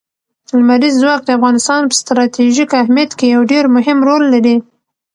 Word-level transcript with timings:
لمریز 0.59 0.95
ځواک 1.01 1.21
د 1.25 1.29
افغانستان 1.37 1.81
په 1.89 1.95
ستراتیژیک 2.01 2.69
اهمیت 2.81 3.11
کې 3.17 3.25
یو 3.35 3.41
ډېر 3.51 3.63
مهم 3.75 3.97
رول 4.07 4.23
لري. 4.33 4.55